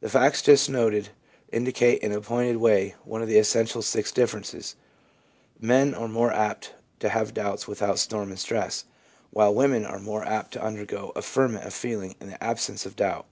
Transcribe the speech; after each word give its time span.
The 0.00 0.08
facts 0.08 0.40
just 0.40 0.70
noted 0.70 1.10
indicate 1.52 1.98
in 2.00 2.10
a 2.10 2.22
pointed 2.22 2.56
way 2.56 2.94
one 3.04 3.20
of 3.20 3.28
the 3.28 3.36
essential 3.36 3.82
sex 3.82 4.10
differences; 4.10 4.76
men 5.60 5.92
are 5.92 6.08
more 6.08 6.32
apt 6.32 6.72
to 7.00 7.10
have 7.10 7.34
doubts 7.34 7.68
without 7.68 7.98
storm 7.98 8.30
and 8.30 8.38
stress, 8.40 8.86
while 9.30 9.54
women 9.54 9.84
are 9.84 9.98
more 10.00 10.24
apt 10.24 10.52
to 10.54 10.64
undergo 10.64 11.12
a 11.14 11.20
ferment 11.20 11.66
of 11.66 11.74
feeling 11.74 12.14
in 12.18 12.30
the 12.30 12.42
absence 12.42 12.86
of 12.86 12.96
doubt. 12.96 13.26